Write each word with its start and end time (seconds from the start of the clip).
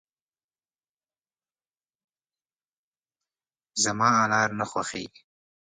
زما 3.83 4.09
انار 4.23 4.49
نه 4.59 4.65
خوښېږي. 4.71 5.21